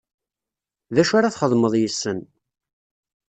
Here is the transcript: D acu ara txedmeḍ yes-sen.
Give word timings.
D 0.93 0.97
acu 1.01 1.13
ara 1.17 1.33
txedmeḍ 1.33 1.73
yes-sen. 1.77 2.19